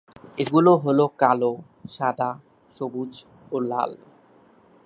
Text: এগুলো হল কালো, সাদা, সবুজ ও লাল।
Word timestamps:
এগুলো 0.37 0.71
হল 0.83 0.99
কালো, 1.21 1.51
সাদা, 1.89 2.29
সবুজ 2.71 3.11
ও 3.51 3.55
লাল। 3.69 3.91